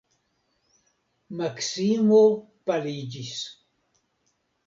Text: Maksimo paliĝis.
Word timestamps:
Maksimo 1.41 2.21
paliĝis. 2.71 3.37